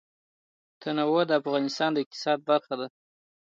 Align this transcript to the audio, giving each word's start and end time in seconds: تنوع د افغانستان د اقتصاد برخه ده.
تنوع 0.81 1.21
د 1.27 1.31
افغانستان 1.41 1.89
د 1.93 1.97
اقتصاد 2.03 2.39
برخه 2.49 2.73
ده. 2.79 2.87